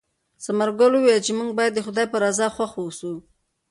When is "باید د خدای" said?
1.57-2.05